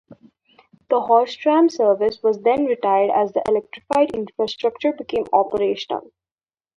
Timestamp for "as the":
3.11-3.43